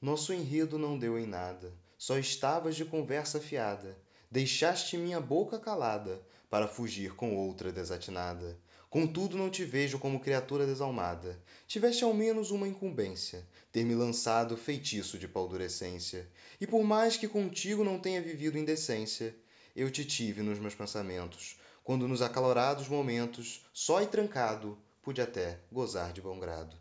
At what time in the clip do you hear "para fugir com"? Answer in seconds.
6.48-7.36